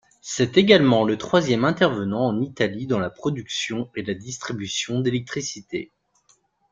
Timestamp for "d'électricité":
4.99-5.91